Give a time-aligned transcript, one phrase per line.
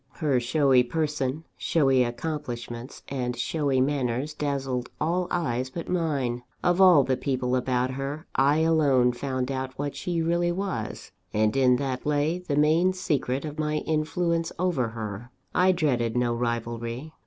[0.13, 7.03] Her showy person, showy accomplishments, and showy manners dazzled all eyes but mine Of all
[7.03, 12.03] the people about her, I alone found out what she really was; and in that
[12.03, 15.29] lay the main secret of my influence over her.
[15.53, 17.13] I dreaded no rivalry.